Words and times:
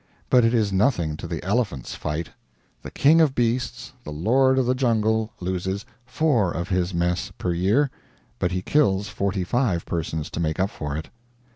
But 0.31 0.43
it 0.43 0.55
is 0.55 0.73
nothing 0.73 1.15
to 1.17 1.27
the 1.27 1.43
elephant's 1.43 1.93
fight. 1.93 2.31
The 2.81 2.89
king 2.89 3.21
of 3.21 3.35
beasts, 3.35 3.93
the 4.03 4.09
lord 4.11 4.57
of 4.57 4.65
the 4.65 4.73
jungle, 4.73 5.31
loses 5.39 5.85
four 6.07 6.51
of 6.51 6.69
his 6.69 6.91
mess 6.91 7.31
per 7.37 7.53
year, 7.53 7.91
but 8.39 8.51
he 8.51 8.63
kills 8.63 9.09
forty 9.09 9.43
five 9.43 9.85
persons 9.85 10.31
to 10.31 10.39
make 10.39 10.59
up 10.59 10.71
for 10.71 10.97
it. 10.97 11.11